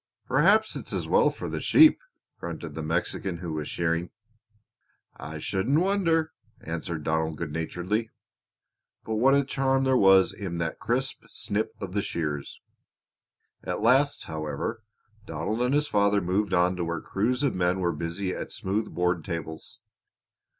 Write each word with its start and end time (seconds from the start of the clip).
"Perhaps 0.25 0.75
it's 0.75 0.91
as 0.93 1.07
well 1.07 1.29
for 1.29 1.47
the 1.47 1.59
sheep!" 1.59 1.99
grunted 2.39 2.73
the 2.73 2.81
Mexican 2.81 3.37
who 3.37 3.53
was 3.53 3.67
shearing. 3.69 4.09
[Illustration: 5.19 5.19
"I'D 5.19 5.21
LIKE 5.21 5.25
TO 5.27 5.27
TRY 5.27 5.29
IT"] 5.29 5.35
"I 5.35 5.45
shouldn't 5.45 5.79
wonder!" 5.79 6.31
answered 6.61 7.03
Donald 7.03 7.37
good 7.37 7.51
naturedly. 7.53 8.09
But 9.05 9.15
what 9.17 9.35
a 9.35 9.45
charm 9.45 9.83
there 9.83 9.95
was 9.95 10.33
in 10.33 10.57
that 10.57 10.79
crisp 10.79 11.25
snip 11.29 11.73
of 11.79 11.93
the 11.93 12.01
shears! 12.01 12.59
At 13.63 13.83
last, 13.83 14.23
however, 14.23 14.81
Donald 15.27 15.61
and 15.61 15.75
his 15.75 15.87
father 15.87 16.19
moved 16.19 16.55
on 16.55 16.75
to 16.77 16.83
where 16.83 17.01
crews 17.01 17.43
of 17.43 17.53
men 17.53 17.79
were 17.79 17.93
busy 17.93 18.33
at 18.33 18.51
smooth 18.51 18.91
board 18.95 19.23
tables. 19.23 19.81